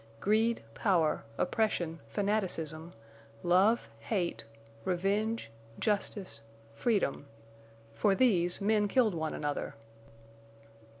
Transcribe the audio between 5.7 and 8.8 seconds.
justice, freedom—for these,